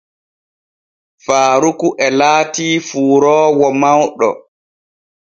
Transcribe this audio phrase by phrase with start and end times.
[1.25, 4.29] Faaruku e laatii fuuroowo mawɗo.